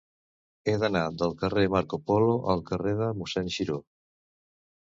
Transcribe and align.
He 0.71 0.73
d'anar 0.83 1.03
del 1.21 1.35
carrer 1.43 1.65
de 1.67 1.71
Marco 1.75 1.99
Polo 2.09 2.33
al 2.55 2.65
carrer 2.71 2.97
de 3.03 3.11
Mossèn 3.21 3.55
Xiró. 3.59 3.81